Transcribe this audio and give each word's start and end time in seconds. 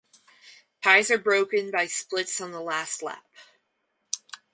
Ties 0.83 1.11
are 1.11 1.19
broken 1.19 1.69
by 1.69 1.85
splits 1.85 2.41
on 2.41 2.51
the 2.51 2.59
last 2.59 3.03
lap. 3.03 3.23